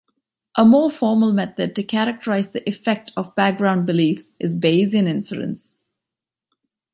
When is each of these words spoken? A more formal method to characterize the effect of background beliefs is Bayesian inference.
A 0.55 0.65
more 0.65 0.89
formal 0.89 1.31
method 1.31 1.75
to 1.75 1.83
characterize 1.83 2.49
the 2.53 2.67
effect 2.67 3.11
of 3.15 3.35
background 3.35 3.85
beliefs 3.85 4.31
is 4.39 4.59
Bayesian 4.59 5.05
inference. 5.05 5.77